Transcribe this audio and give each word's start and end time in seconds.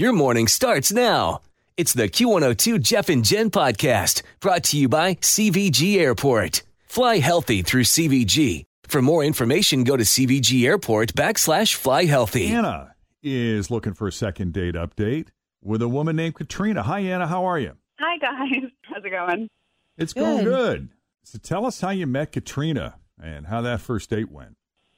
Your 0.00 0.14
morning 0.14 0.48
starts 0.48 0.90
now. 0.90 1.42
It's 1.76 1.92
the 1.92 2.08
Q102 2.08 2.80
Jeff 2.80 3.10
and 3.10 3.22
Jen 3.22 3.50
podcast 3.50 4.22
brought 4.40 4.64
to 4.64 4.78
you 4.78 4.88
by 4.88 5.16
CVG 5.16 5.98
Airport. 5.98 6.62
Fly 6.86 7.18
healthy 7.18 7.60
through 7.60 7.82
CVG. 7.82 8.64
For 8.84 9.02
more 9.02 9.22
information, 9.22 9.84
go 9.84 9.98
to 9.98 10.02
CVG 10.02 10.64
Airport 10.64 11.12
backslash 11.12 11.74
fly 11.74 12.06
healthy. 12.06 12.46
Anna 12.46 12.94
is 13.22 13.70
looking 13.70 13.92
for 13.92 14.08
a 14.08 14.12
second 14.12 14.54
date 14.54 14.74
update 14.74 15.26
with 15.62 15.82
a 15.82 15.88
woman 15.88 16.16
named 16.16 16.36
Katrina. 16.36 16.82
Hi, 16.82 17.00
Anna. 17.00 17.26
How 17.26 17.44
are 17.44 17.58
you? 17.58 17.76
Hi 17.98 18.16
guys, 18.16 18.70
how's 18.84 19.04
it 19.04 19.10
going? 19.10 19.50
It's 19.98 20.14
going 20.14 20.44
good. 20.44 20.88
So 21.24 21.36
tell 21.36 21.66
us 21.66 21.78
how 21.82 21.90
you 21.90 22.06
met 22.06 22.32
Katrina 22.32 22.94
and 23.22 23.48
how 23.48 23.60
that 23.60 23.82
first 23.82 24.08
date 24.08 24.30
went. 24.30 24.56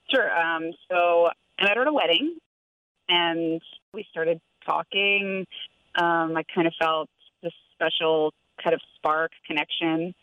Sure. 0.09 0.31
Um, 0.31 0.71
so 0.89 1.27
I 1.59 1.65
met 1.65 1.77
her 1.77 1.83
at 1.83 1.89
a 1.89 1.93
wedding, 1.93 2.37
and 3.09 3.61
we 3.93 4.07
started 4.09 4.41
talking. 4.65 5.47
Um, 5.95 6.37
I 6.37 6.43
kind 6.55 6.67
of 6.67 6.75
felt 6.81 7.09
this 7.43 7.53
special 7.75 8.33
kind 8.63 8.75
of 8.75 8.81
spark 8.97 9.33
connection. 9.47 10.15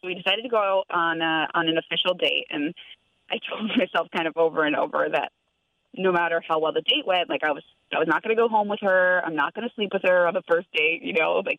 So 0.00 0.08
we 0.08 0.14
decided 0.14 0.42
to 0.42 0.48
go 0.48 0.82
on 0.90 1.20
a, 1.20 1.48
on 1.54 1.68
an 1.68 1.78
official 1.78 2.14
date, 2.14 2.46
and 2.50 2.74
I 3.30 3.36
told 3.48 3.70
myself 3.76 4.08
kind 4.14 4.26
of 4.26 4.36
over 4.36 4.64
and 4.64 4.76
over 4.76 5.06
that 5.12 5.32
no 5.96 6.12
matter 6.12 6.42
how 6.46 6.58
well 6.58 6.72
the 6.72 6.82
date 6.82 7.06
went, 7.06 7.28
like 7.28 7.42
I 7.44 7.52
was 7.52 7.62
I 7.94 7.98
was 7.98 8.08
not 8.08 8.22
going 8.22 8.34
to 8.34 8.40
go 8.40 8.48
home 8.48 8.68
with 8.68 8.80
her. 8.82 9.22
I'm 9.24 9.36
not 9.36 9.54
going 9.54 9.68
to 9.68 9.74
sleep 9.74 9.90
with 9.92 10.02
her 10.04 10.26
on 10.26 10.34
the 10.34 10.42
first 10.48 10.66
date. 10.74 11.02
You 11.02 11.12
know, 11.12 11.42
like 11.44 11.58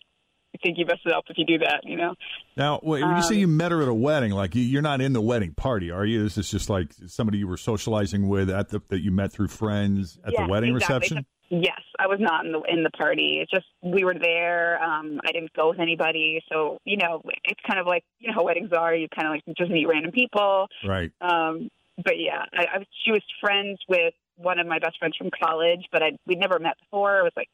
I 0.53 0.57
think 0.61 0.77
you 0.77 0.85
mess 0.85 0.99
it 1.05 1.13
up 1.13 1.25
if 1.29 1.37
you 1.37 1.45
do 1.45 1.59
that. 1.59 1.81
You 1.83 1.97
know. 1.97 2.15
Now, 2.57 2.79
when 2.83 3.01
you 3.01 3.21
say 3.23 3.35
Um, 3.35 3.39
you 3.41 3.47
met 3.47 3.71
her 3.71 3.81
at 3.81 3.87
a 3.87 3.93
wedding, 3.93 4.31
like 4.31 4.55
you- 4.55 4.63
you're 4.63 4.81
not 4.81 5.01
in 5.01 5.13
the 5.13 5.21
wedding 5.21 5.53
party, 5.53 5.91
are 5.91 6.05
you? 6.05 6.23
This 6.23 6.37
is 6.37 6.49
just 6.49 6.69
like 6.69 6.93
somebody 7.07 7.37
you 7.37 7.47
were 7.47 7.57
socializing 7.57 8.27
with 8.27 8.49
at 8.49 8.69
the 8.69 8.81
that 8.89 8.99
you 8.99 9.11
met 9.11 9.31
through 9.31 9.47
friends 9.47 10.19
at 10.23 10.35
the 10.35 10.47
wedding 10.47 10.75
exactly. 10.75 10.95
reception. 10.95 11.25
Yes, 11.49 11.81
I 12.05 12.07
was 12.07 12.19
not 12.19 12.45
in 12.45 12.51
the 12.51 12.61
in 12.67 12.83
the 12.83 12.91
party. 12.91 13.39
It's 13.41 13.49
just 13.49 13.65
we 13.81 14.03
were 14.03 14.13
there. 14.13 14.81
Um, 14.81 15.19
I 15.27 15.31
didn't 15.31 15.53
go 15.53 15.69
with 15.69 15.79
anybody, 15.79 16.43
so 16.51 16.77
you 16.85 16.97
know, 16.97 17.21
it's 17.43 17.59
kind 17.67 17.79
of 17.79 17.87
like 17.87 18.03
you 18.19 18.27
know 18.27 18.35
how 18.35 18.43
weddings 18.43 18.71
are. 18.73 18.93
You 18.93 19.07
kind 19.09 19.27
of 19.27 19.31
like 19.31 19.57
just 19.57 19.71
meet 19.71 19.87
random 19.87 20.11
people. 20.11 20.67
Right. 20.85 21.11
Um, 21.19 21.69
but 21.97 22.19
yeah, 22.19 22.45
I, 22.53 22.75
I 22.75 22.77
was. 22.77 22.87
She 23.03 23.11
was 23.11 23.23
friends 23.41 23.79
with 23.89 24.13
one 24.37 24.59
of 24.59 24.67
my 24.67 24.77
best 24.77 24.99
friends 24.99 25.17
from 25.17 25.31
college, 25.31 25.87
but 25.91 26.03
I 26.03 26.11
we'd 26.27 26.37
never 26.37 26.59
met 26.59 26.77
before. 26.79 27.19
It 27.19 27.23
was 27.23 27.33
like, 27.35 27.49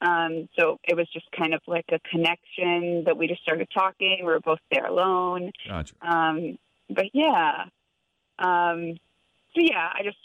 um, 0.00 0.48
so 0.56 0.78
it 0.84 0.96
was 0.96 1.08
just 1.12 1.26
kind 1.36 1.52
of 1.52 1.60
like 1.66 1.86
a 1.90 1.98
connection 2.08 3.02
that 3.06 3.16
we 3.16 3.26
just 3.26 3.42
started 3.42 3.66
talking. 3.74 4.18
We 4.20 4.26
were 4.26 4.40
both 4.40 4.60
there 4.70 4.86
alone. 4.86 5.50
Gotcha. 5.66 5.94
Um, 6.02 6.56
but 6.88 7.06
yeah, 7.14 7.64
um, 8.38 8.94
so 9.54 9.60
yeah, 9.60 9.90
I 9.92 10.02
just 10.04 10.18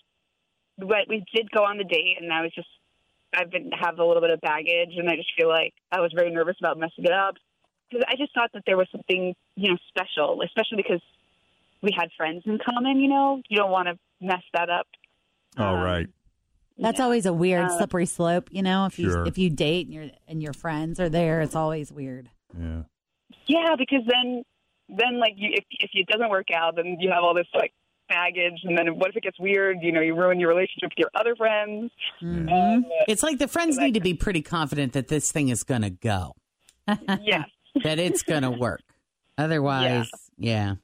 but 0.78 1.10
we 1.10 1.26
did 1.34 1.50
go 1.50 1.64
on 1.64 1.80
the 1.80 1.84
date, 1.84 2.18
and 2.22 2.32
I 2.32 2.44
was 2.44 2.52
just 2.54 2.68
I've 3.36 3.52
been 3.52 3.72
have 3.72 4.00
a 4.00 4.06
little 4.06 4.22
bit 4.22 4.32
of 4.32 4.42
baggage, 4.42 4.94
and 4.98 5.10
I 5.10 5.16
just 5.16 5.32
feel 5.38 5.50
like 5.50 5.74
I 5.92 6.00
was 6.00 6.12
very 6.16 6.32
nervous 6.32 6.56
about 6.60 6.78
messing 6.78 7.06
it 7.06 7.12
up 7.12 7.36
because 7.90 8.06
I 8.08 8.16
just 8.16 8.34
thought 8.34 8.52
that 8.54 8.64
there 8.66 8.78
was 8.78 8.88
something 8.92 9.36
you 9.56 9.72
know 9.72 9.78
special, 9.90 10.42
especially 10.44 10.78
because 10.78 11.02
we 11.82 11.92
had 11.98 12.10
friends 12.18 12.44
in 12.46 12.58
common. 12.60 13.00
You 13.00 13.10
know, 13.10 13.42
you 13.50 13.58
don't 13.58 13.72
want 13.72 13.88
to 13.88 13.98
mess 14.22 14.44
that 14.54 14.70
up. 14.70 14.88
All 15.58 15.76
Um, 15.76 15.84
right. 15.84 16.08
That's 16.80 17.00
Yeah. 17.00 17.06
always 17.06 17.26
a 17.26 17.34
weird 17.34 17.66
Uh, 17.66 17.78
slippery 17.78 18.06
slope, 18.06 18.50
you 18.52 18.62
know. 18.62 18.86
If 18.86 19.00
you 19.00 19.10
Sure. 19.12 19.26
if 19.26 19.38
you 19.38 19.50
date 19.50 19.88
and 19.88 19.94
your 19.94 20.10
and 20.28 20.42
your 20.42 20.54
friends 20.54 21.00
are 21.00 21.10
there, 21.10 21.42
it's 21.42 21.56
always 21.56 21.92
weird. 21.92 22.30
Yeah. 22.58 22.84
Yeah, 23.48 23.76
because 23.78 24.06
then 24.06 24.44
then 24.90 25.20
like 25.20 25.34
you, 25.36 25.50
if 25.54 25.66
if 25.72 25.90
it 25.94 26.08
doesn't 26.08 26.30
work 26.30 26.48
out, 26.56 26.76
then 26.76 26.98
you 27.00 27.12
have 27.12 27.24
all 27.24 27.34
this 27.34 27.48
like 27.54 27.74
baggage, 28.08 28.60
and 28.64 28.78
then 28.78 28.88
what 28.98 29.10
if 29.10 29.18
it 29.18 29.24
gets 29.24 29.40
weird? 29.40 29.78
You 29.82 29.92
know, 29.92 30.02
you 30.02 30.16
ruin 30.16 30.40
your 30.40 30.50
relationship 30.50 30.90
with 30.90 30.98
your 30.98 31.12
other 31.16 31.36
friends. 31.36 31.92
Mm-hmm. 32.22 32.50
Um, 32.50 32.86
It's 33.08 33.24
like 33.24 33.40
the 33.40 33.48
friends 33.48 33.78
need 33.78 33.94
to 33.94 34.00
be 34.00 34.14
pretty 34.14 34.42
confident 34.42 34.94
that 34.94 35.08
this 35.08 35.32
thing 35.32 35.50
is 35.50 35.64
going 35.64 35.82
to 35.82 35.90
go, 35.90 36.34
yes. 37.22 37.48
that 37.84 38.00
it's 38.00 38.24
going 38.24 38.44
to 38.44 38.52
work. 38.52 38.82
Otherwise, 39.38 40.10
yeah. 40.38 40.76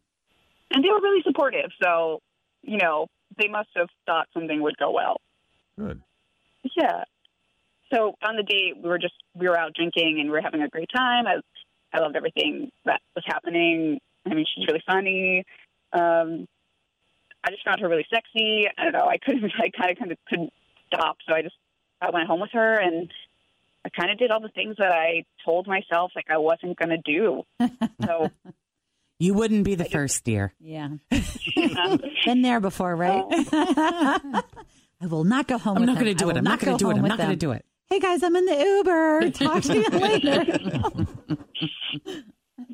and 0.71 0.83
they 0.83 0.89
were 0.89 1.01
really 1.01 1.23
supportive. 1.23 1.71
So, 1.81 2.21
you 2.61 2.77
know, 2.77 3.07
they 3.37 3.47
must 3.47 3.69
have 3.75 3.87
thought 4.05 4.27
something 4.33 4.61
would 4.61 4.77
go 4.77 4.91
well. 4.91 5.17
Good. 5.77 6.01
Yeah. 6.75 7.03
So 7.93 8.15
on 8.23 8.35
the 8.35 8.43
date, 8.43 8.75
we 8.81 8.89
were 8.89 8.99
just 8.99 9.13
we 9.35 9.47
were 9.47 9.57
out 9.57 9.73
drinking 9.75 10.17
and 10.19 10.29
we 10.29 10.31
were 10.31 10.41
having 10.41 10.61
a 10.61 10.69
great 10.69 10.89
time. 10.95 11.25
I 11.27 11.37
I 11.93 11.99
loved 11.99 12.15
everything 12.15 12.71
that 12.85 13.01
was 13.15 13.23
happening. 13.27 13.99
I 14.25 14.33
mean, 14.33 14.45
she's 14.53 14.65
really 14.67 14.83
funny. 14.85 15.43
Um, 15.91 16.47
I 17.43 17.51
just 17.51 17.65
found 17.65 17.81
her 17.81 17.89
really 17.89 18.05
sexy. 18.13 18.67
I 18.77 18.83
don't 18.83 18.93
know. 18.93 19.07
I 19.07 19.17
couldn't. 19.17 19.43
I 19.59 19.69
kind 19.69 19.91
of 19.91 19.97
kind 19.97 20.11
of 20.11 20.17
couldn't 20.27 20.53
stop. 20.87 21.17
So 21.27 21.33
I 21.35 21.41
just 21.41 21.55
I 22.01 22.09
went 22.11 22.27
home 22.27 22.39
with 22.41 22.51
her 22.53 22.75
and 22.79 23.11
I 23.85 23.89
kind 23.89 24.11
of 24.11 24.17
did 24.17 24.31
all 24.31 24.39
the 24.39 24.49
things 24.49 24.75
that 24.77 24.91
I 24.91 25.25
told 25.43 25.67
myself 25.67 26.11
like 26.15 26.25
I 26.29 26.37
wasn't 26.37 26.77
going 26.77 26.89
to 26.89 26.97
do. 26.97 27.43
So 28.05 28.29
You 29.19 29.33
wouldn't 29.33 29.63
be 29.63 29.75
the 29.75 29.85
first, 29.85 30.23
dear. 30.23 30.53
Yeah, 30.59 30.89
been 32.25 32.41
there 32.41 32.59
before, 32.59 32.95
right? 32.95 33.23
I 33.31 34.41
will 35.07 35.23
not 35.23 35.47
go 35.47 35.57
home. 35.57 35.77
I'm 35.77 35.81
with 35.83 35.87
not 35.87 35.99
going 35.99 36.15
to 36.15 36.23
do 36.23 36.29
it. 36.29 36.37
I'm 36.37 36.43
not 36.43 36.59
going 36.59 36.77
to 36.77 36.83
do 36.83 36.89
it. 36.91 36.97
I'm 36.97 37.03
not 37.03 37.17
going 37.17 37.29
to 37.29 37.35
do 37.35 37.51
it. 37.51 37.65
Hey 37.89 37.99
guys, 37.99 38.23
I'm 38.23 38.35
in 38.35 38.45
the 38.45 38.57
Uber. 38.57 39.29
Talk 39.31 39.63
to 39.63 39.75
you 39.75 39.89
later. 39.89 40.45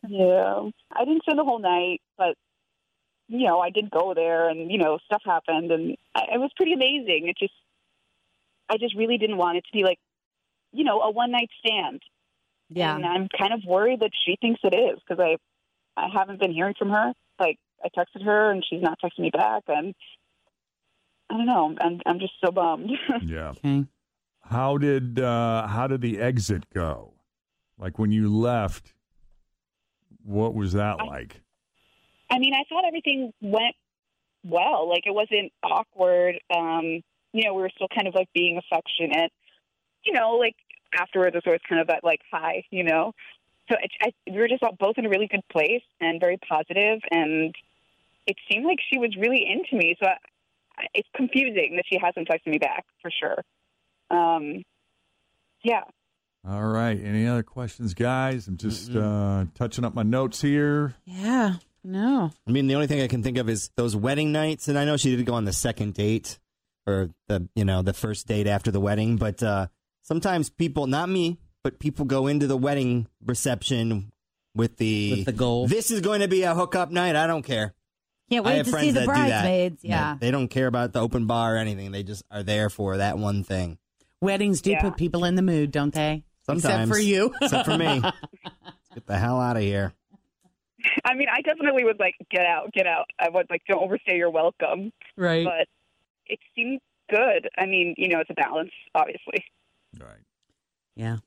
Yeah, 0.08 0.70
I 0.92 1.06
didn't 1.06 1.22
spend 1.24 1.38
the 1.40 1.44
whole 1.44 1.60
night, 1.60 2.02
but 2.18 2.36
you 3.30 3.46
know, 3.48 3.60
I 3.60 3.70
did 3.70 3.90
go 3.92 4.14
there, 4.14 4.50
and 4.50 4.70
you 4.72 4.78
know, 4.78 4.98
stuff 5.06 5.22
happened, 5.26 5.72
and 5.72 5.96
I, 6.16 6.22
it 6.34 6.38
was 6.40 6.52
pretty 6.58 6.74
amazing. 6.74 7.28
It 7.30 7.38
just, 7.38 7.54
I 8.70 8.78
just 8.78 8.96
really 8.96 9.18
didn't 9.18 9.38
want 9.38 9.58
it 9.58 9.66
to 9.66 9.72
be 9.72 9.84
like, 9.84 10.00
you 10.74 10.84
know, 10.84 11.00
a 11.02 11.12
one 11.12 11.32
night 11.32 11.50
stand. 11.60 12.02
yeah, 12.70 12.96
and 12.96 13.06
I'm 13.06 13.28
kind 13.38 13.54
of 13.54 13.62
worried 13.66 14.02
that 14.02 14.12
she 14.26 14.36
thinks 14.42 14.60
it 14.64 14.74
is 14.76 15.00
because 15.08 15.24
I, 15.24 15.38
I 15.96 16.10
haven't 16.14 16.40
been 16.40 16.52
hearing 16.52 16.74
from 16.78 16.90
her. 16.90 17.14
Like 17.40 17.58
I 17.84 17.88
texted 17.90 18.24
her, 18.26 18.52
and 18.52 18.66
she's 18.68 18.82
not 18.82 19.00
texting 19.00 19.20
me 19.20 19.30
back, 19.32 19.64
and 19.68 19.94
I 21.30 21.38
don't 21.38 21.46
know. 21.46 21.76
I'm 21.80 22.02
I'm 22.06 22.20
just 22.20 22.34
so 22.44 22.52
bummed. 22.52 22.90
Yeah. 23.24 23.50
Okay. 23.52 23.86
How 24.42 24.78
did 24.80 25.20
uh 25.20 25.68
how 25.68 25.86
did 25.88 26.02
the 26.02 26.20
exit 26.20 26.64
go? 26.74 27.14
Like 27.78 28.00
when 28.00 28.12
you 28.12 28.28
left, 28.36 28.94
what 30.24 30.54
was 30.56 30.74
that 30.74 30.98
I- 31.00 31.04
like? 31.06 31.42
I 32.32 32.40
mean, 32.40 32.54
I 32.54 32.64
thought 32.70 32.84
everything 32.88 33.34
went 33.42 33.76
well. 34.44 34.88
Like 34.90 35.04
it 35.06 35.14
wasn't 35.14 35.52
awkward. 35.64 36.36
Um, 36.56 37.02
you 37.34 37.44
know, 37.46 37.54
we 37.54 37.62
were 37.62 37.72
still 37.76 37.88
kind 37.94 38.08
of 38.08 38.16
like 38.16 38.30
being 38.34 38.58
affectionate. 38.60 39.32
You 40.04 40.14
know, 40.14 40.32
like 40.34 40.56
afterwards, 40.98 41.34
it 41.36 41.38
was 41.38 41.44
always 41.46 41.62
kind 41.68 41.82
of 41.82 41.88
that 41.88 42.04
like 42.04 42.22
hi. 42.32 42.64
You 42.72 42.84
know, 42.84 43.14
so 43.70 43.76
I, 43.76 44.08
I, 44.08 44.32
we 44.32 44.38
were 44.38 44.48
just 44.48 44.64
all 44.64 44.76
both 44.80 44.98
in 44.98 45.06
a 45.06 45.10
really 45.10 45.28
good 45.28 45.48
place 45.52 45.84
and 46.00 46.20
very 46.20 46.38
positive, 46.38 47.00
and 47.12 47.54
it 48.28 48.36
seemed 48.52 48.66
like 48.66 48.80
she 48.92 48.98
was 49.00 49.16
really 49.18 49.46
into 49.46 49.76
me. 49.76 49.96
So 50.02 50.08
I, 50.08 50.14
I- 50.78 50.88
it's 50.94 51.10
confusing 51.16 51.74
that 51.76 51.84
she 51.92 52.00
hasn't 52.02 52.28
texted 52.30 52.52
me 52.52 52.58
back 52.58 52.86
for 53.02 53.12
sure. 53.12 53.44
Um, 54.10 54.64
yeah. 55.64 55.82
All 56.48 56.64
right. 56.64 56.98
Any 57.04 57.28
other 57.28 57.44
questions, 57.44 57.94
guys? 57.94 58.48
I'm 58.48 58.56
just 58.56 58.96
uh 58.96 59.44
touching 59.56 59.84
up 59.84 59.94
my 59.94 60.04
notes 60.04 60.42
here. 60.42 60.96
Yeah. 61.04 61.56
No. 61.92 62.32
I 62.48 62.52
mean, 62.52 62.68
the 62.68 62.76
only 62.76 62.88
thing 62.88 63.02
I 63.02 63.08
can 63.08 63.24
think 63.24 63.38
of 63.38 63.50
is 63.50 63.70
those 63.76 63.96
wedding 63.96 64.32
nights, 64.32 64.68
and 64.68 64.78
I 64.78 64.86
know 64.86 64.98
she 64.98 65.16
did 65.16 65.26
go 65.26 65.34
on 65.34 65.46
the 65.46 65.54
second 65.54 65.94
date 65.94 66.40
or 66.88 67.10
the 67.28 67.48
you 67.56 67.66
know 67.66 67.82
the 67.82 67.94
first 67.94 68.28
date 68.28 68.48
after 68.48 68.72
the 68.72 68.80
wedding, 68.80 69.18
but 69.18 69.42
uh, 69.44 69.68
sometimes 70.04 70.50
people, 70.50 70.88
not 70.88 71.10
me, 71.10 71.40
but 71.64 71.80
people 71.80 72.06
go 72.06 72.28
into 72.28 72.48
the 72.48 72.58
wedding 72.58 73.08
reception 73.26 74.12
with 74.56 74.78
the 74.78 75.12
With 75.18 75.26
the 75.26 75.32
goal. 75.32 75.68
This 75.68 75.92
is 75.92 76.02
going 76.02 76.22
to 76.22 76.28
be 76.28 76.44
a 76.44 76.54
hookup 76.54 76.92
night. 76.92 77.16
I 77.16 77.28
don't 77.28 77.44
care. 77.44 77.74
Can't 78.30 78.46
I 78.46 78.50
wait 78.50 78.58
have 78.58 78.66
to 78.68 78.72
see 78.80 78.92
the 78.92 79.00
that 79.00 79.00
do 79.02 79.06
that. 79.06 79.30
bridesmaids. 79.42 79.84
No, 79.84 79.90
Yeah. 79.90 80.18
they 80.20 80.30
don't 80.32 80.48
care 80.50 80.68
about 80.68 80.94
the 80.94 81.00
open 81.02 81.26
bar 81.26 81.56
or 81.56 81.58
anything. 81.58 81.92
They 81.92 82.04
just 82.04 82.24
are 82.30 82.44
there 82.44 82.70
for 82.70 82.98
that 82.98 83.18
one 83.18 83.44
thing. 83.44 83.78
Weddings 84.22 84.62
do 84.62 84.72
Yeah. 84.72 84.82
put 84.82 84.98
people 84.98 85.24
in 85.26 85.36
the 85.36 85.42
mood, 85.42 85.72
don't 85.72 85.94
they? 85.94 86.24
Sometimes, 86.46 86.66
Except 86.66 86.88
for 86.92 87.00
you. 87.00 87.34
except 87.42 87.66
for 87.66 87.78
me. 87.78 88.00
Let's 88.02 88.18
get 88.94 89.06
the 89.08 89.18
hell 89.18 89.40
out 89.40 89.56
of 89.58 89.64
here. 89.64 89.94
I 91.06 91.14
mean, 91.16 91.28
I 91.32 91.42
definitely 91.42 91.84
was 91.84 91.96
like, 92.00 92.16
get 92.32 92.46
out, 92.46 92.72
get 92.74 92.88
out. 92.88 93.06
I 93.20 93.30
was 93.30 93.46
like, 93.50 93.62
don't 93.68 93.84
overstay 93.84 94.18
your 94.18 94.30
welcome. 94.30 94.92
right. 95.18 95.46
But 95.46 95.68
it 96.26 96.40
seemed 96.56 96.80
good. 97.10 97.50
I 97.58 97.66
mean, 97.66 97.96
you 97.98 98.08
know, 98.08 98.20
it's 98.20 98.30
a 98.30 98.36
balance, 98.36 98.72
obviously. 98.94 99.44
Right. 100.00 100.20
Yeah. 100.96 101.18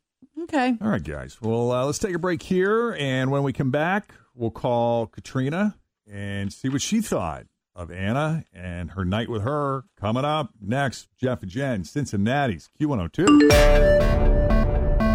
Okay. 0.45 0.75
All 0.81 0.89
right, 0.89 1.03
guys. 1.03 1.39
Well, 1.41 1.73
uh, 1.73 1.85
let's 1.85 1.99
take 1.99 2.15
a 2.15 2.19
break 2.19 2.43
here. 2.43 2.93
And 2.99 3.31
when 3.31 3.43
we 3.43 3.53
come 3.53 3.71
back, 3.71 4.15
we'll 4.35 4.51
call 4.51 5.07
Katrina 5.07 5.77
and 6.11 6.53
see 6.53 6.69
what 6.69 6.83
she 6.83 7.01
thought 7.01 7.47
of 7.75 7.91
Anna 7.91 8.45
and 8.53 8.93
her 8.93 9.05
night 9.05 9.29
with 9.29 9.43
her. 9.43 9.85
Coming 9.99 10.25
up 10.25 10.51
next, 10.61 11.09
Jeff 11.17 11.43
and 11.43 11.51
Jen, 11.51 11.85
Cincinnati's 11.85 12.69
Q102. 12.81 13.27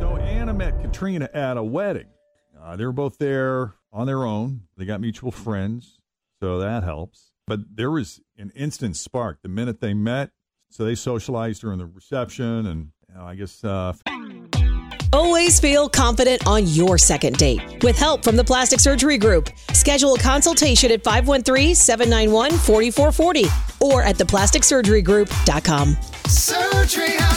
So 0.02 0.18
Anna 0.18 0.54
met 0.54 0.82
Katrina 0.82 1.30
at 1.34 1.58
a 1.58 1.64
wedding. 1.64 2.08
Uh, 2.60 2.76
they 2.76 2.86
were 2.86 2.92
both 2.92 3.18
there 3.18 3.74
on 3.98 4.06
their 4.06 4.24
own. 4.24 4.62
They 4.78 4.86
got 4.86 5.02
mutual 5.02 5.32
friends, 5.32 5.98
so 6.40 6.60
that 6.60 6.84
helps. 6.84 7.32
But 7.48 7.62
there 7.76 7.90
was 7.90 8.22
an 8.38 8.52
instant 8.56 8.96
spark 8.96 9.40
the 9.42 9.50
minute 9.50 9.82
they 9.82 9.96
met. 9.96 10.30
So 10.70 10.86
they 10.86 10.96
socialized 10.96 11.62
during 11.62 11.80
the 11.80 11.86
reception, 11.86 12.68
and 12.68 12.90
you 13.08 13.16
know, 13.16 13.24
I 13.24 13.36
guess 13.36 13.64
uh, 13.64 13.94
Always 15.14 15.58
feel 15.60 15.88
confident 15.88 16.46
on 16.46 16.68
your 16.68 16.98
second 16.98 17.38
date. 17.38 17.82
With 17.82 17.98
help 17.98 18.26
from 18.26 18.36
the 18.36 18.44
Plastic 18.44 18.82
Surgery 18.82 19.18
Group, 19.18 19.50
schedule 19.72 20.16
a 20.16 20.20
consultation 20.20 20.92
at 20.92 21.02
513-791-4440 21.04 23.82
or 23.82 24.04
at 24.04 24.18
theplasticsurgerygroup.com. 24.18 25.96
Surgery 26.28 27.12
has 27.12 27.14
an 27.20 27.22
art. 27.22 27.37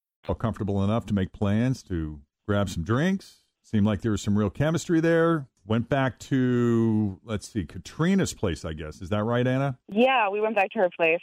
Felt 0.23 0.39
comfortable 0.39 0.83
enough 0.83 1.05
to 1.07 1.13
make 1.13 1.31
plans 1.31 1.83
to 1.83 2.21
grab 2.47 2.69
some 2.69 2.83
drinks. 2.83 3.37
Seemed 3.63 3.85
like 3.85 4.01
there 4.01 4.11
was 4.11 4.21
some 4.21 4.37
real 4.37 4.49
chemistry 4.49 4.99
there. 4.99 5.47
Went 5.65 5.87
back 5.87 6.19
to, 6.19 7.19
let's 7.23 7.47
see, 7.47 7.65
Katrina's 7.65 8.33
place, 8.33 8.65
I 8.65 8.73
guess. 8.73 9.01
Is 9.01 9.09
that 9.09 9.23
right, 9.23 9.45
Anna? 9.45 9.77
Yeah, 9.87 10.29
we 10.29 10.41
went 10.41 10.55
back 10.55 10.71
to 10.71 10.79
her 10.79 10.89
place. 10.95 11.21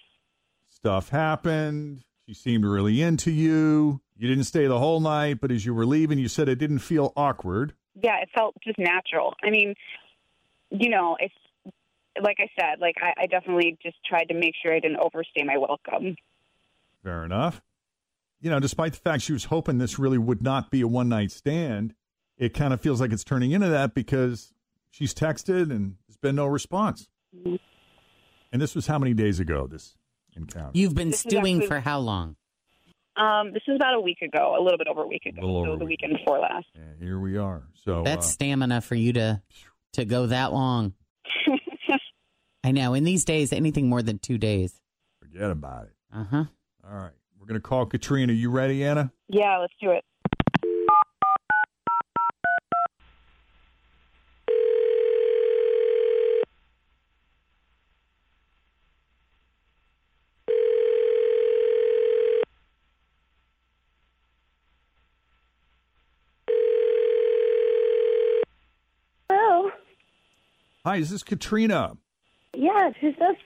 Stuff 0.71 1.09
happened. 1.09 2.05
She 2.27 2.35
seemed 2.35 2.65
really 2.65 3.03
into 3.03 3.31
you. 3.31 4.01
You 4.17 4.29
didn't 4.29 4.45
stay 4.45 4.67
the 4.67 4.79
whole 4.79 5.01
night, 5.01 5.41
but 5.41 5.51
as 5.51 5.67
you 5.67 5.75
were 5.75 5.87
leaving, 5.87 6.19
you 6.19 6.29
said 6.29 6.49
it 6.49 6.57
didn't 6.57 6.79
feel 6.81 7.13
awkward. 7.17 7.75
Yeah, 8.01 8.21
it 8.21 8.29
felt 8.35 8.55
just 8.63 8.79
natural. 8.79 9.35
I 9.43 9.51
mean, 9.51 9.75
you 10.71 10.89
know, 10.89 11.17
it's 11.19 11.35
like 12.23 12.39
I 12.39 12.49
said, 12.59 12.81
like 12.81 12.97
I, 13.01 13.23
I 13.23 13.27
definitely 13.27 13.77
just 13.83 13.97
tried 14.05 14.27
to 14.27 14.35
make 14.35 14.55
sure 14.63 14.75
I 14.75 14.81
didn't 14.81 14.99
overstay 14.99 15.43
my 15.45 15.57
welcome. 15.57 16.17
Fair 17.03 17.25
enough. 17.25 17.61
You 18.41 18.51
know, 18.51 18.61
despite 18.61 18.93
the 18.93 18.99
fact 19.01 19.23
she 19.23 19.33
was 19.33 19.45
hoping 19.45 19.79
this 19.79 19.99
really 19.99 20.19
would 20.19 20.43
not 20.43 20.71
be 20.71 20.81
a 20.81 20.89
one 20.89 21.09
night 21.09 21.31
stand, 21.33 21.95
it 22.37 22.55
kind 22.55 22.73
of 22.73 22.81
feels 22.81 23.01
like 23.01 23.13
it's 23.13 23.25
turning 23.25 23.51
into 23.51 23.69
that 23.69 23.95
because 23.95 24.53
she's 24.91 25.13
texted 25.13 25.71
and 25.71 25.97
there's 26.07 26.17
been 26.19 26.37
no 26.37 26.47
response. 26.47 27.09
And 27.45 28.63
this 28.63 28.75
was 28.75 28.87
how 28.87 28.99
many 28.99 29.13
days 29.15 29.41
ago, 29.41 29.67
this 29.67 29.97
encounter? 30.37 30.71
You've 30.75 30.95
been 30.95 31.11
This 31.11 31.21
stewing 31.21 31.57
actually- 31.57 31.67
for 31.67 31.81
how 31.81 31.99
long? 31.99 32.37
Um, 33.17 33.53
this 33.53 33.63
was 33.67 33.75
about 33.75 33.95
a 33.95 34.01
week 34.01 34.23
ago, 34.23 34.55
a 34.57 34.63
little 34.63 34.79
bit 34.79 34.87
over 34.87 35.03
a 35.03 35.07
week 35.09 35.27
ago, 35.27 35.41
A 35.41 35.45
little 35.45 35.57
over 35.59 35.67
so 35.71 35.73
a 35.75 35.79
the 35.79 35.85
weekend 35.87 36.13
before 36.17 36.39
last. 36.39 36.67
And 36.77 37.03
here 37.03 37.19
we 37.19 37.37
are. 37.37 37.65
So 37.85 38.05
That's 38.05 38.27
uh, 38.27 38.31
stamina 38.31 38.81
for 38.81 38.95
you 38.95 39.13
to 39.15 39.43
to 39.95 40.05
go 40.05 40.27
that 40.27 40.53
long. 40.53 40.95
I 42.65 42.71
know. 42.71 42.95
In 42.95 43.03
these 43.03 43.25
days, 43.25 43.53
anything 43.53 43.89
more 43.89 44.03
than 44.03 44.21
two 44.21 44.39
days. 44.39 44.81
forget 45.21 45.51
about 45.51 45.87
it. 45.87 45.93
Uh 46.15 46.25
huh. 46.31 46.45
All 46.89 46.97
right. 46.97 47.13
We're 47.49 47.55
going 47.55 47.63
to 47.63 47.67
call 47.67 47.87
Katrina. 47.87 48.35
You 48.35 48.51
ready, 48.51 48.85
Anna? 48.85 49.11
yeah, 49.29 49.57
let's 49.57 49.73
do 49.81 49.91
it. 49.93 50.05
Hello. 69.31 69.71
Hi, 70.85 70.97
is 70.97 71.09
this 71.09 71.23
Katrina? 71.23 71.95
Yes, 72.55 72.93
who's 73.01 73.15
this? 73.19 73.37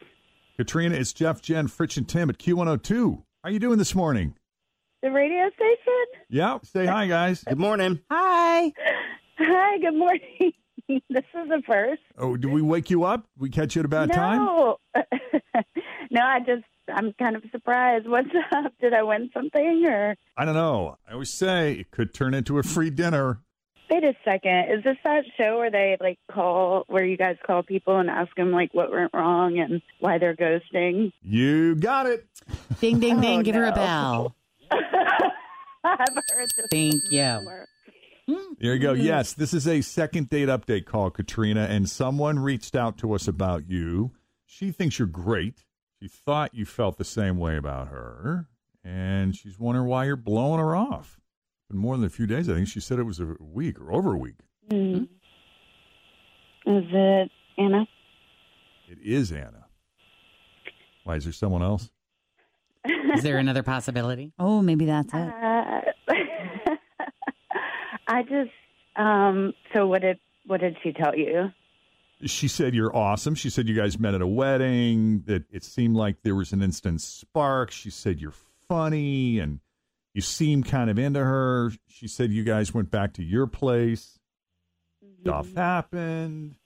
Katrina, 0.56 0.96
it's 0.96 1.12
Jeff, 1.12 1.40
Jen, 1.40 1.68
Fritch, 1.68 1.96
and 1.96 2.08
Tim 2.08 2.30
at 2.30 2.38
Q102. 2.38 3.22
How 3.44 3.50
you 3.50 3.58
doing 3.58 3.78
this 3.78 3.96
morning? 3.96 4.36
The 5.02 5.10
radio 5.10 5.50
station? 5.56 6.22
Yeah. 6.28 6.58
Say 6.62 6.86
hi, 6.86 7.08
guys. 7.08 7.42
Good 7.42 7.58
morning. 7.58 7.98
Hi. 8.08 8.72
Hi, 9.36 9.78
good 9.78 9.96
morning. 9.96 10.52
this 10.88 11.02
is 11.10 11.48
the 11.48 11.60
first. 11.66 12.02
Oh, 12.16 12.36
did 12.36 12.52
we 12.52 12.62
wake 12.62 12.88
you 12.88 13.02
up? 13.02 13.26
We 13.36 13.50
catch 13.50 13.74
you 13.74 13.80
at 13.80 13.86
a 13.86 13.88
bad 13.88 14.12
time? 14.12 14.44
no. 14.44 14.76
no, 16.12 16.20
I 16.22 16.38
just, 16.46 16.62
I'm 16.86 17.12
kind 17.14 17.34
of 17.34 17.42
surprised. 17.50 18.06
What's 18.06 18.28
up? 18.54 18.74
Did 18.80 18.94
I 18.94 19.02
win 19.02 19.28
something 19.34 19.86
or? 19.86 20.14
I 20.36 20.44
don't 20.44 20.54
know. 20.54 20.98
I 21.08 21.14
always 21.14 21.32
say 21.32 21.72
it 21.72 21.90
could 21.90 22.14
turn 22.14 22.34
into 22.34 22.60
a 22.60 22.62
free 22.62 22.90
dinner. 22.90 23.40
Wait 23.92 24.04
a 24.04 24.14
second. 24.24 24.70
Is 24.70 24.82
this 24.84 24.96
that 25.04 25.24
show 25.36 25.58
where 25.58 25.70
they 25.70 25.98
like 26.00 26.18
call, 26.30 26.84
where 26.86 27.04
you 27.04 27.18
guys 27.18 27.36
call 27.46 27.62
people 27.62 27.98
and 27.98 28.08
ask 28.08 28.34
them 28.36 28.50
like 28.50 28.72
what 28.72 28.90
went 28.90 29.10
wrong 29.12 29.58
and 29.58 29.82
why 30.00 30.16
they're 30.16 30.34
ghosting? 30.34 31.12
You 31.20 31.74
got 31.74 32.06
it. 32.06 32.26
Ding, 32.80 33.00
ding, 33.00 33.20
ding. 33.20 33.40
Oh, 33.40 33.42
Give 33.42 33.54
her 33.54 33.64
a 33.64 33.70
no. 33.70 33.74
bell. 33.74 34.34
I've 35.84 35.98
heard 36.30 36.50
this. 36.56 36.66
Thank 36.70 36.94
you. 37.10 37.38
before. 37.38 37.66
There 38.60 38.72
you 38.72 38.78
go. 38.78 38.94
Hmm. 38.94 39.00
Yes, 39.02 39.34
this 39.34 39.52
is 39.52 39.68
a 39.68 39.82
second 39.82 40.30
date 40.30 40.48
update 40.48 40.86
call, 40.86 41.10
Katrina, 41.10 41.66
and 41.68 41.86
someone 41.90 42.38
reached 42.38 42.74
out 42.74 42.96
to 42.98 43.12
us 43.12 43.28
about 43.28 43.68
you. 43.68 44.12
She 44.46 44.70
thinks 44.70 44.98
you're 44.98 45.06
great. 45.08 45.64
She 46.00 46.08
thought 46.08 46.54
you 46.54 46.64
felt 46.64 46.96
the 46.96 47.04
same 47.04 47.36
way 47.36 47.58
about 47.58 47.88
her, 47.88 48.48
and 48.82 49.36
she's 49.36 49.58
wondering 49.58 49.86
why 49.86 50.06
you're 50.06 50.16
blowing 50.16 50.60
her 50.60 50.74
off. 50.74 51.20
Been 51.72 51.80
more 51.80 51.96
than 51.96 52.04
a 52.04 52.10
few 52.10 52.26
days. 52.26 52.50
I 52.50 52.54
think 52.54 52.68
she 52.68 52.80
said 52.80 52.98
it 52.98 53.04
was 53.04 53.18
a 53.18 53.34
week 53.40 53.80
or 53.80 53.92
over 53.92 54.12
a 54.12 54.18
week. 54.18 54.34
Hmm. 54.70 55.04
Is 56.66 56.84
it 56.92 57.30
Anna? 57.56 57.88
It 58.88 58.98
is 59.02 59.32
Anna. 59.32 59.64
Why 61.04 61.16
is 61.16 61.24
there 61.24 61.32
someone 61.32 61.62
else? 61.62 61.90
Is 63.14 63.22
there 63.22 63.38
another 63.38 63.62
possibility? 63.62 64.32
Oh, 64.38 64.60
maybe 64.60 64.84
that's 64.84 65.14
it. 65.14 65.16
Uh, 65.16 65.80
I 68.06 68.22
just 68.22 68.50
um 68.96 69.54
so 69.72 69.86
what 69.86 70.02
did 70.02 70.18
what 70.46 70.60
did 70.60 70.76
she 70.82 70.92
tell 70.92 71.16
you? 71.16 71.52
She 72.24 72.48
said 72.48 72.74
you're 72.74 72.94
awesome. 72.94 73.34
She 73.34 73.48
said 73.48 73.66
you 73.66 73.74
guys 73.74 73.98
met 73.98 74.14
at 74.14 74.20
a 74.20 74.26
wedding, 74.26 75.22
that 75.26 75.44
it 75.50 75.64
seemed 75.64 75.96
like 75.96 76.22
there 76.22 76.34
was 76.34 76.52
an 76.52 76.60
instant 76.60 77.00
spark. 77.00 77.70
She 77.70 77.88
said 77.88 78.20
you're 78.20 78.34
funny 78.68 79.38
and 79.38 79.60
you 80.14 80.20
seem 80.20 80.62
kind 80.62 80.90
of 80.90 80.98
into 80.98 81.20
her. 81.20 81.72
She 81.86 82.08
said 82.08 82.30
you 82.30 82.44
guys 82.44 82.74
went 82.74 82.90
back 82.90 83.14
to 83.14 83.22
your 83.22 83.46
place. 83.46 84.18
Mm-hmm. 85.04 85.22
Stuff 85.22 85.54
happened. 85.54 86.56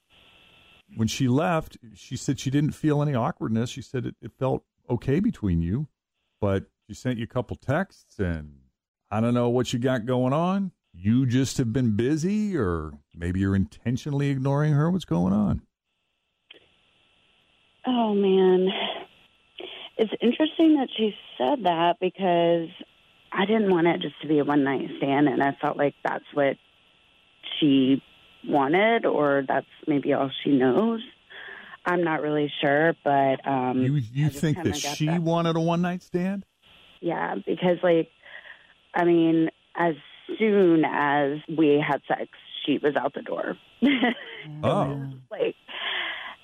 When 0.97 1.09
she 1.09 1.29
left, 1.29 1.79
she 1.95 2.17
said 2.17 2.39
she 2.39 2.51
didn't 2.51 2.73
feel 2.73 3.03
any 3.03 3.15
awkwardness. 3.15 3.71
She 3.71 3.83
said 3.83 4.07
it, 4.07 4.15
it 4.23 4.33
felt 4.39 4.65
okay 4.89 5.21
between 5.21 5.61
you, 5.61 5.89
but 6.41 6.65
she 6.87 6.95
sent 6.95 7.19
you 7.19 7.25
a 7.25 7.29
couple 7.29 7.57
texts 7.57 8.19
and 8.19 8.59
I 9.11 9.21
don't 9.21 9.35
know 9.35 9.49
what 9.49 9.73
you 9.73 9.79
got 9.79 10.07
going 10.07 10.33
on. 10.33 10.73
You 10.93 11.27
just 11.27 11.59
have 11.59 11.73
been 11.73 11.95
busy, 11.95 12.57
or 12.57 12.93
maybe 13.15 13.41
you're 13.41 13.55
intentionally 13.55 14.31
ignoring 14.31 14.73
her. 14.73 14.91
What's 14.91 15.05
going 15.05 15.33
on? 15.33 15.63
Oh 17.87 18.15
man. 18.15 18.69
It's 19.99 20.13
interesting 20.21 20.77
that 20.77 20.89
she 20.97 21.15
said 21.39 21.65
that 21.65 21.97
because 22.01 22.69
I 23.37 23.45
didn't 23.45 23.71
want 23.71 23.87
it 23.87 24.01
just 24.01 24.21
to 24.23 24.29
be 24.29 24.39
a 24.39 24.45
one 24.45 24.65
night 24.65 24.89
stand 24.97 25.29
and 25.29 25.43
I 25.43 25.57
felt 25.61 25.77
like 25.77 25.95
that's 26.03 26.25
what 26.33 26.57
she 27.59 28.03
wanted, 28.47 29.07
or 29.07 29.45
that's 29.47 29.67
maybe 29.87 30.13
all 30.13 30.31
she 30.43 30.51
knows. 30.51 31.01
I'm 31.85 32.03
not 32.03 32.23
really 32.23 32.53
sure, 32.61 32.95
but 33.05 33.47
um, 33.47 33.81
you 33.81 33.95
you 34.13 34.29
think 34.31 34.63
that 34.65 34.77
she 34.77 35.07
that. 35.07 35.23
wanted 35.23 35.57
a 35.57 35.61
one 35.61 35.83
night 35.83 36.03
stand? 36.03 36.45
Yeah, 37.01 37.37
because 37.47 37.79
like, 37.83 38.11
I 38.95 39.05
mean, 39.05 39.51
as 39.77 39.95
soon 40.39 40.85
as 40.85 41.39
we 41.57 41.83
had 41.87 42.01
sex, 42.09 42.29
she 42.65 42.79
was 42.79 42.97
out 42.97 43.15
the 43.15 43.23
door. 43.23 43.57
Oh. 44.63 45.11
like, 45.29 45.57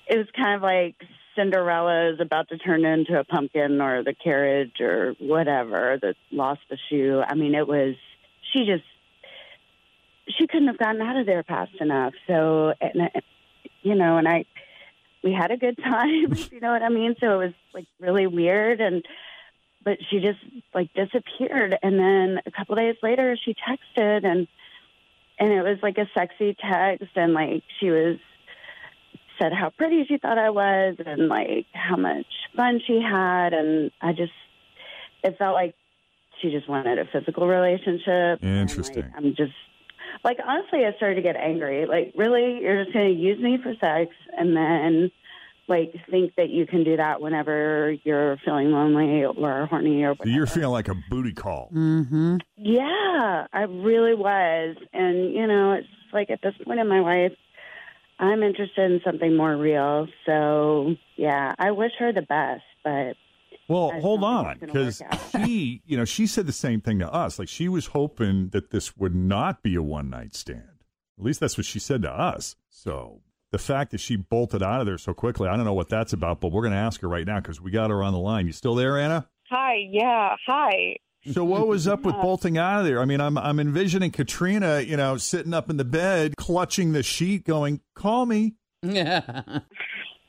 it 0.07 0.17
was 0.17 0.27
kind 0.35 0.55
of 0.55 0.61
like 0.61 0.95
Cinderella 1.35 2.13
is 2.13 2.19
about 2.19 2.49
to 2.49 2.57
turn 2.57 2.85
into 2.85 3.19
a 3.19 3.23
pumpkin, 3.23 3.81
or 3.81 4.03
the 4.03 4.13
carriage, 4.13 4.79
or 4.79 5.15
whatever 5.19 5.99
that 6.01 6.15
lost 6.31 6.61
the 6.69 6.77
shoe. 6.89 7.21
I 7.25 7.35
mean, 7.35 7.55
it 7.55 7.67
was. 7.67 7.95
She 8.51 8.65
just 8.65 8.83
she 10.37 10.47
couldn't 10.47 10.67
have 10.67 10.77
gotten 10.77 11.01
out 11.01 11.17
of 11.17 11.25
there 11.25 11.43
fast 11.43 11.73
enough. 11.81 12.13
So, 12.27 12.73
and, 12.79 13.01
uh, 13.01 13.19
you 13.81 13.95
know, 13.95 14.17
and 14.17 14.27
I 14.27 14.45
we 15.23 15.33
had 15.33 15.51
a 15.51 15.57
good 15.57 15.77
time. 15.83 16.35
you 16.51 16.59
know 16.61 16.71
what 16.71 16.83
I 16.83 16.89
mean? 16.89 17.15
So 17.19 17.39
it 17.39 17.45
was 17.45 17.53
like 17.73 17.87
really 17.99 18.27
weird 18.27 18.81
and 18.81 19.03
but 19.83 19.97
she 20.09 20.19
just 20.19 20.39
like 20.73 20.93
disappeared 20.93 21.77
and 21.83 21.99
then 21.99 22.39
a 22.45 22.51
couple 22.51 22.75
days 22.75 22.95
later 23.03 23.37
she 23.43 23.53
texted 23.53 24.25
and 24.25 24.47
and 25.39 25.51
it 25.51 25.61
was 25.61 25.77
like 25.81 25.97
a 25.97 26.09
sexy 26.13 26.55
text 26.59 27.09
and 27.15 27.33
like 27.33 27.63
she 27.79 27.89
was 27.89 28.17
said 29.39 29.53
how 29.53 29.69
pretty 29.69 30.05
she 30.07 30.17
thought 30.17 30.37
I 30.37 30.49
was 30.49 30.95
and 31.05 31.27
like 31.27 31.65
how 31.73 31.95
much 31.95 32.25
fun 32.55 32.81
she 32.85 33.01
had 33.01 33.53
and 33.53 33.91
I 34.01 34.13
just 34.13 34.31
it 35.23 35.37
felt 35.37 35.53
like 35.53 35.75
she 36.41 36.51
just 36.51 36.67
wanted 36.67 36.99
a 36.99 37.05
physical 37.05 37.47
relationship. 37.47 38.43
Interesting. 38.43 39.11
I'm 39.15 39.35
just 39.35 39.53
like 40.23 40.37
honestly 40.45 40.85
I 40.85 40.93
started 40.97 41.15
to 41.15 41.21
get 41.21 41.35
angry. 41.35 41.85
Like 41.85 42.13
really 42.15 42.59
you're 42.61 42.83
just 42.83 42.93
going 42.93 43.13
to 43.13 43.19
use 43.19 43.41
me 43.41 43.57
for 43.61 43.73
sex 43.79 44.11
and 44.37 44.55
then 44.55 45.11
like 45.67 45.93
think 46.09 46.35
that 46.35 46.49
you 46.49 46.65
can 46.65 46.83
do 46.83 46.97
that 46.97 47.21
whenever 47.21 47.95
you're 48.03 48.37
feeling 48.43 48.71
lonely 48.71 49.23
or 49.23 49.65
horny 49.67 50.03
or 50.03 50.15
So 50.21 50.27
you're 50.27 50.45
feeling 50.45 50.71
like 50.71 50.89
a 50.89 50.95
booty 51.09 51.33
call. 51.33 51.69
Mm-hmm. 51.73 52.37
yeah, 52.57 53.47
I 53.53 53.61
really 53.61 54.13
was. 54.13 54.75
And, 54.91 55.33
you 55.33 55.47
know, 55.47 55.73
it's 55.73 55.87
like 56.11 56.29
at 56.29 56.41
this 56.41 56.53
point 56.65 56.79
in 56.79 56.87
my 56.87 56.99
life, 56.99 57.31
I'm 58.19 58.43
interested 58.43 58.91
in 58.91 59.01
something 59.03 59.35
more 59.35 59.55
real. 59.55 60.07
So, 60.25 60.95
yeah, 61.15 61.53
I 61.57 61.71
wish 61.71 61.91
her 61.99 62.13
the 62.13 62.21
best, 62.21 62.63
but 62.83 63.15
Well, 63.67 63.91
hold 64.01 64.23
on, 64.23 64.59
because 64.59 65.01
she, 65.31 65.81
you 65.85 65.97
know, 65.97 66.05
she 66.05 66.27
said 66.27 66.45
the 66.45 66.51
same 66.51 66.81
thing 66.81 66.99
to 66.99 67.11
us. 67.11 67.39
Like 67.39 67.49
she 67.49 67.67
was 67.67 67.87
hoping 67.87 68.49
that 68.49 68.69
this 68.69 68.95
would 68.97 69.15
not 69.15 69.63
be 69.63 69.75
a 69.75 69.81
one 69.81 70.09
night 70.09 70.35
stand. 70.35 70.63
At 71.17 71.25
least 71.25 71.39
that's 71.39 71.57
what 71.57 71.65
she 71.65 71.79
said 71.79 72.01
to 72.03 72.11
us. 72.11 72.55
So 72.69 73.21
the 73.51 73.57
fact 73.57 73.91
that 73.91 73.99
she 73.99 74.15
bolted 74.15 74.63
out 74.63 74.79
of 74.79 74.87
there 74.87 74.97
so 74.97 75.13
quickly, 75.13 75.47
I 75.47 75.55
don't 75.55 75.65
know 75.65 75.73
what 75.73 75.89
that's 75.89 76.11
about, 76.13 76.41
but 76.41 76.51
we're 76.51 76.63
going 76.63 76.73
to 76.73 76.77
ask 76.79 77.01
her 77.01 77.07
right 77.07 77.25
now 77.25 77.39
because 77.39 77.61
we 77.61 77.71
got 77.71 77.89
her 77.89 78.03
on 78.03 78.13
the 78.13 78.19
line. 78.19 78.47
You 78.47 78.53
still 78.53 78.75
there, 78.75 78.97
Anna? 78.97 79.27
Hi, 79.49 79.75
yeah, 79.91 80.35
hi. 80.47 80.95
So 81.31 81.45
what 81.45 81.67
was 81.67 81.87
up 81.87 82.03
with 82.03 82.15
bolting 82.15 82.57
out 82.57 82.79
of 82.79 82.85
there? 82.85 82.99
I 82.99 83.05
mean, 83.05 83.21
I'm 83.21 83.37
I'm 83.37 83.59
envisioning 83.59 84.11
Katrina, 84.11 84.81
you 84.81 84.97
know, 84.97 85.15
sitting 85.17 85.53
up 85.53 85.69
in 85.69 85.77
the 85.77 85.85
bed, 85.85 86.35
clutching 86.37 86.91
the 86.91 87.01
sheet, 87.01 87.45
going, 87.45 87.79
"Call 87.95 88.25
me." 88.25 88.55
Yeah. 88.81 89.43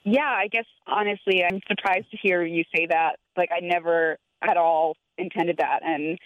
Yeah, 0.04 0.20
I 0.20 0.48
guess 0.48 0.66
honestly, 0.86 1.42
I'm 1.42 1.60
surprised 1.66 2.10
to 2.10 2.18
hear 2.22 2.44
you 2.44 2.64
say 2.76 2.86
that. 2.90 3.16
Like, 3.36 3.48
I 3.50 3.60
never 3.60 4.18
at 4.42 4.56
all 4.56 4.96
intended 5.16 5.56
that, 5.58 5.80
and 5.82 6.18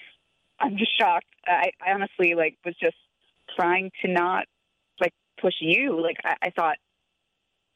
I'm 0.61 0.77
just 0.77 0.99
shocked. 0.99 1.29
I, 1.47 1.71
I 1.81 1.93
honestly 1.93 2.35
like 2.35 2.59
was 2.65 2.75
just 2.83 2.97
trying 3.57 3.91
to 4.05 4.13
not 4.13 4.47
like 5.01 5.13
push 5.41 5.55
you. 5.61 6.03
Like, 6.03 6.17
I, 6.25 6.49
I 6.49 6.51
thought, 6.51 6.77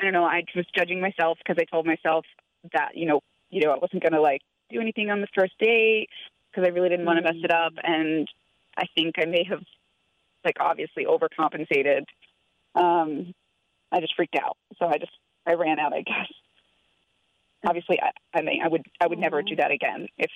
I 0.00 0.04
don't 0.04 0.12
know, 0.12 0.24
I 0.24 0.42
was 0.56 0.66
judging 0.76 1.00
myself 1.00 1.38
because 1.38 1.56
I 1.58 1.64
told 1.70 1.86
myself 1.86 2.26
that 2.72 2.96
you 2.96 3.06
know, 3.06 3.20
you 3.50 3.64
know, 3.64 3.70
I 3.70 3.78
wasn't 3.78 4.02
gonna 4.02 4.20
like 4.20 4.40
do 4.70 4.80
anything 4.80 5.08
on 5.08 5.20
the 5.20 5.28
first 5.34 5.52
date 5.60 6.08
because 6.52 6.66
I 6.66 6.70
really 6.70 6.88
didn't 6.90 7.06
want 7.06 7.18
to 7.18 7.22
mess 7.24 7.42
it 7.42 7.50
up, 7.50 7.72
and 7.82 8.28
I 8.76 8.84
think 8.94 9.14
I 9.18 9.24
may 9.26 9.44
have 9.48 9.60
like 10.44 10.56
obviously 10.60 11.06
overcompensated. 11.06 12.04
Um, 12.74 13.32
I 13.90 14.00
just 14.00 14.14
freaked 14.16 14.36
out, 14.36 14.56
so 14.78 14.86
I 14.86 14.98
just 14.98 15.12
I 15.46 15.54
ran 15.54 15.78
out. 15.78 15.92
I 15.92 16.02
guess. 16.02 16.28
Obviously, 17.64 18.00
I, 18.00 18.10
I 18.36 18.42
mean, 18.42 18.60
I 18.62 18.68
would 18.68 18.82
I 19.00 19.06
would 19.06 19.18
never 19.18 19.42
do 19.42 19.56
that 19.56 19.70
again 19.70 20.08
if 20.18 20.30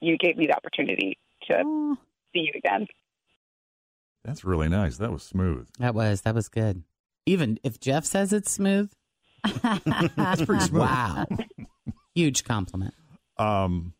you 0.00 0.16
gave 0.16 0.36
me 0.36 0.46
the 0.46 0.54
opportunity 0.54 1.18
to 1.48 1.96
see 2.32 2.40
you 2.40 2.52
again. 2.54 2.86
That's 4.24 4.44
really 4.44 4.68
nice. 4.68 4.98
That 4.98 5.12
was 5.12 5.22
smooth. 5.22 5.68
That 5.78 5.94
was 5.94 6.22
that 6.22 6.34
was 6.34 6.48
good. 6.48 6.84
Even 7.26 7.58
if 7.62 7.80
Jeff 7.80 8.04
says 8.04 8.32
it's 8.32 8.50
smooth, 8.50 8.92
That's 9.62 10.42
pretty 10.42 10.64
smooth. 10.64 10.80
wow, 10.82 11.26
huge 12.14 12.44
compliment. 12.44 12.94
Um, 13.38 13.94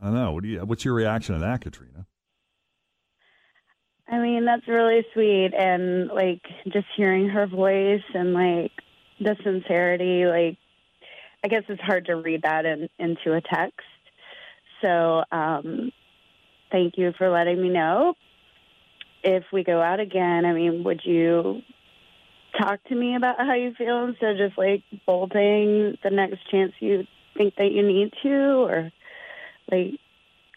I 0.00 0.06
don't 0.06 0.14
know. 0.14 0.32
What 0.32 0.42
do 0.42 0.48
you? 0.48 0.60
What's 0.60 0.84
your 0.84 0.94
reaction 0.94 1.34
to 1.34 1.40
that, 1.40 1.60
Katrina? 1.60 2.06
I 4.08 4.18
mean, 4.18 4.44
that's 4.44 4.66
really 4.66 5.04
sweet. 5.12 5.50
And 5.56 6.08
like 6.08 6.40
just 6.72 6.86
hearing 6.96 7.28
her 7.28 7.46
voice 7.46 8.02
and 8.14 8.32
like 8.32 8.72
the 9.20 9.36
sincerity, 9.44 10.24
like, 10.24 10.56
I 11.44 11.48
guess 11.48 11.64
it's 11.68 11.82
hard 11.82 12.06
to 12.06 12.14
read 12.14 12.42
that 12.42 12.64
in, 12.64 12.88
into 12.98 13.34
a 13.34 13.40
text. 13.40 13.80
So, 14.82 15.24
um, 15.30 15.92
thank 16.70 16.94
you 16.96 17.12
for 17.18 17.28
letting 17.30 17.60
me 17.60 17.68
know. 17.68 18.14
If 19.22 19.44
we 19.52 19.64
go 19.64 19.82
out 19.82 20.00
again, 20.00 20.44
I 20.44 20.52
mean, 20.52 20.84
would 20.84 21.00
you 21.04 21.60
talk 22.58 22.82
to 22.84 22.94
me 22.94 23.16
about 23.16 23.36
how 23.38 23.54
you 23.54 23.74
feel 23.76 24.04
instead 24.04 24.40
of 24.40 24.48
just 24.48 24.58
like 24.58 24.84
bolting 25.06 25.98
the 26.02 26.10
next 26.10 26.38
chance 26.50 26.72
you 26.80 27.04
think 27.36 27.54
that 27.56 27.72
you 27.72 27.86
need 27.86 28.12
to, 28.22 28.30
or 28.30 28.92
like, 29.70 29.98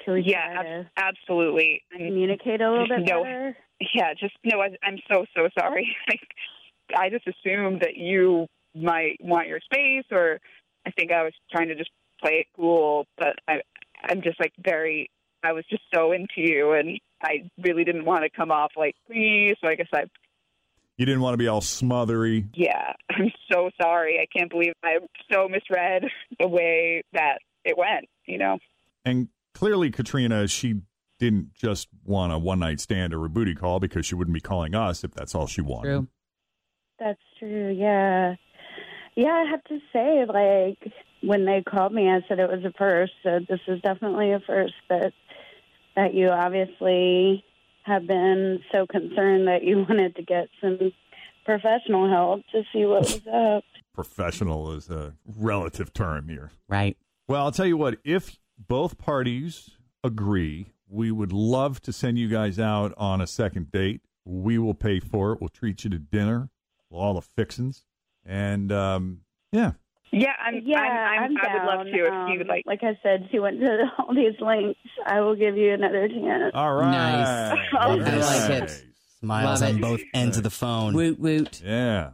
can 0.04 0.14
we 0.16 0.22
Yeah, 0.26 0.54
try 0.54 0.64
to 0.64 0.70
ab- 0.98 1.14
absolutely. 1.16 1.84
And 1.92 2.08
communicate 2.08 2.62
a 2.62 2.70
little 2.72 2.88
bit 2.88 3.00
no, 3.08 3.24
better? 3.24 3.58
Yeah, 3.94 4.14
just 4.20 4.34
no. 4.44 4.62
I, 4.62 4.70
I'm 4.84 4.98
so 5.12 5.26
so 5.36 5.50
sorry. 5.58 5.96
Like, 6.10 6.28
I 6.98 7.10
just 7.10 7.26
assumed 7.28 7.82
that 7.82 7.96
you 7.96 8.48
might 8.76 9.18
want 9.22 9.48
your 9.48 9.60
space, 9.62 10.04
or 10.12 10.40
I 10.86 10.92
think 10.92 11.12
I 11.12 11.24
was 11.24 11.34
trying 11.52 11.70
to 11.70 11.76
just 11.76 11.90
play 12.22 12.40
it 12.42 12.48
cool. 12.56 13.06
But 13.18 13.36
I, 13.48 13.62
I'm 14.04 14.22
just 14.22 14.40
like 14.40 14.54
very. 14.64 15.10
I 15.44 15.54
was 15.54 15.64
just 15.70 15.84
so 15.94 16.12
into 16.12 16.34
you, 16.38 16.74
and 16.74 17.00
I 17.24 17.50
really 17.64 17.84
didn't 17.84 18.06
want 18.06 18.24
to 18.24 18.30
come 18.30 18.52
off 18.52 18.72
like 18.76 18.96
please. 19.08 19.56
So 19.62 19.68
I 19.70 19.76
guess 19.76 19.88
I, 19.94 20.04
You 20.98 21.06
didn't 21.06 21.22
want 21.22 21.34
to 21.34 21.38
be 21.38 21.48
all 21.48 21.62
smothery. 21.62 22.46
yeah, 22.54 22.94
I'm 23.10 23.32
so 23.52 23.70
sorry. 23.82 24.20
I 24.20 24.26
can't 24.38 24.50
believe 24.52 24.74
I 24.84 24.98
so 25.32 25.48
misread 25.48 26.04
the 26.40 26.48
way 26.48 27.04
that 27.14 27.40
it 27.66 27.78
went. 27.78 28.06
You 28.26 28.38
know. 28.38 28.58
And 29.06 29.30
clearly, 29.54 29.92
Katrina, 29.92 30.48
she 30.48 30.82
didn't 31.20 31.54
just 31.54 31.88
want 32.04 32.34
a 32.34 32.38
one 32.38 32.60
night 32.60 32.80
stand 32.80 33.14
or 33.14 33.24
a 33.26 33.30
booty 33.30 33.54
call 33.54 33.80
because 33.80 34.06
she 34.06 34.16
wouldn't 34.16 34.34
be 34.34 34.42
calling 34.42 34.74
us 34.74 35.04
if 35.04 35.12
that's 35.12 35.36
all 35.36 35.48
she 35.48 35.62
wanted. 35.62 35.90
True. 35.90 36.08
That's 37.00 37.22
true. 37.40 37.72
Yeah. 37.72 38.36
Yeah, 39.16 39.34
I 39.34 39.50
have 39.50 39.64
to 39.66 39.80
say, 39.92 40.26
like, 40.26 40.94
when 41.22 41.46
they 41.46 41.62
called 41.62 41.94
me, 41.94 42.10
I 42.10 42.22
said 42.28 42.40
it 42.40 42.50
was 42.50 42.64
a 42.64 42.72
first. 42.78 43.14
So 43.24 43.40
this 43.48 43.60
is 43.68 43.82
definitely 43.82 44.32
a 44.32 44.40
first 44.40 44.74
that 44.90 45.14
that 45.96 46.14
you 46.14 46.30
obviously 46.30 47.44
have 47.84 48.08
been 48.08 48.60
so 48.72 48.88
concerned 48.88 49.48
that 49.48 49.64
you 49.64 49.78
wanted 49.90 50.16
to 50.16 50.24
get 50.24 50.48
some 50.62 50.92
professional 51.46 52.10
help 52.10 52.42
to 52.52 52.64
see 52.72 52.86
what 52.86 53.02
was 53.02 53.28
up. 53.28 53.64
Professional 53.94 54.72
is 54.72 54.90
a 54.90 55.14
relative 55.38 55.94
term 55.94 56.30
here. 56.30 56.52
Right. 56.70 56.98
Well, 57.28 57.44
I'll 57.44 57.52
tell 57.52 57.66
you 57.66 57.78
what, 57.78 57.98
if 58.04 58.38
both 58.68 58.98
parties 58.98 59.72
agree, 60.04 60.68
we 60.88 61.12
would 61.12 61.32
love 61.32 61.82
to 61.82 61.94
send 61.94 62.18
you 62.20 62.28
guys 62.28 62.60
out 62.60 62.94
on 62.98 63.22
a 63.22 63.28
second 63.28 63.72
date. 63.72 64.02
We 64.26 64.58
will 64.58 64.74
pay 64.74 65.00
for 65.00 65.32
it. 65.34 65.42
We'll 65.42 65.50
treat 65.50 65.84
you 65.84 65.90
to 65.92 65.98
dinner, 66.00 66.50
all 66.90 67.14
the 67.16 67.22
fixins. 67.22 67.86
And 68.26 68.72
um, 68.72 69.22
yeah, 69.52 69.72
Yeah, 70.12 70.34
I'm. 70.40 70.62
Yeah, 70.64 70.80
I'm, 70.80 71.24
I'm, 71.24 71.38
I'm 71.38 71.46
I 71.50 71.54
would 71.54 71.64
love 71.78 71.86
to 71.88 72.06
if 72.06 72.12
Um, 72.14 72.28
you 72.30 72.38
would 72.40 72.48
like. 72.48 72.64
Like 72.66 72.84
I 72.84 72.98
said, 73.02 73.28
she 73.32 73.40
went 73.40 73.60
to 73.62 73.86
all 74.00 74.14
these 74.14 74.40
links. 74.40 74.80
I 75.06 75.22
will 75.22 75.36
give 75.36 75.58
you 75.58 75.74
another 75.74 76.08
chance. 76.08 76.52
all 76.54 76.74
right. 76.76 76.92
Nice. 76.92 77.68
I 77.74 77.96
like 77.96 78.64
it. 78.64 78.86
Smiles 79.22 79.62
Love 79.62 79.70
on 79.70 79.76
it. 79.78 79.82
both 79.82 80.02
ends 80.14 80.38
of 80.38 80.44
the 80.44 80.50
phone. 80.50 80.94
Woot 80.94 81.20
woot. 81.20 81.62
Yeah. 81.64 82.12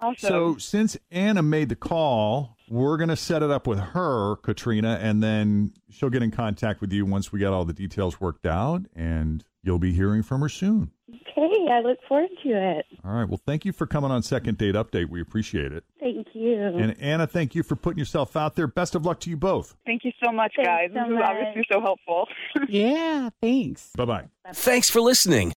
Awesome. 0.00 0.28
So 0.28 0.56
since 0.58 0.96
Anna 1.10 1.42
made 1.42 1.68
the 1.70 1.76
call, 1.76 2.56
we're 2.70 2.96
going 2.96 3.08
to 3.08 3.16
set 3.16 3.42
it 3.42 3.50
up 3.50 3.66
with 3.66 3.78
her, 3.78 4.36
Katrina, 4.36 4.98
and 5.00 5.22
then 5.22 5.72
she'll 5.90 6.10
get 6.10 6.22
in 6.22 6.30
contact 6.30 6.80
with 6.80 6.92
you 6.92 7.04
once 7.06 7.32
we 7.32 7.38
get 7.38 7.48
all 7.52 7.64
the 7.64 7.72
details 7.72 8.20
worked 8.20 8.46
out, 8.46 8.82
and 8.94 9.44
you'll 9.62 9.78
be 9.78 9.92
hearing 9.92 10.22
from 10.22 10.40
her 10.40 10.48
soon. 10.48 10.90
Okay, 11.10 11.66
I 11.70 11.80
look 11.80 11.98
forward 12.08 12.28
to 12.42 12.48
it. 12.48 12.86
All 13.04 13.12
right. 13.12 13.28
Well, 13.28 13.40
thank 13.46 13.64
you 13.64 13.72
for 13.72 13.86
coming 13.86 14.10
on 14.10 14.22
Second 14.22 14.58
Date 14.58 14.74
Update. 14.74 15.08
We 15.08 15.20
appreciate 15.20 15.72
it. 15.72 15.84
Thank 16.00 16.26
you. 16.34 16.54
And 16.60 17.00
Anna, 17.00 17.26
thank 17.26 17.54
you 17.54 17.62
for 17.62 17.76
putting 17.76 17.98
yourself 17.98 18.36
out 18.36 18.56
there. 18.56 18.66
Best 18.66 18.94
of 18.94 19.06
luck 19.06 19.20
to 19.20 19.30
you 19.30 19.36
both. 19.36 19.76
Thank 19.86 20.04
you 20.04 20.12
so 20.22 20.32
much, 20.32 20.52
Thanks 20.56 20.68
guys. 20.68 20.90
so 20.92 21.00
this 21.08 21.16
is 21.18 21.24
obviously 21.24 21.64
so 21.70 21.80
helpful. 21.80 22.26
Yeah. 22.68 23.30
Thanks. 23.40 23.90
Bye 23.96 24.04
bye. 24.04 24.24
Thanks 24.52 24.90
for 24.90 25.00
listening 25.00 25.50
to 25.50 25.56